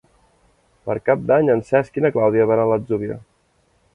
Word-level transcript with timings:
Per 0.89 0.95
Cap 1.09 1.27
d'Any 1.31 1.51
en 1.55 1.61
Cesc 1.69 2.01
i 2.01 2.03
na 2.05 2.13
Clàudia 2.17 2.49
van 2.53 2.61
a 2.61 2.67
l'Atzúbia. 2.71 3.19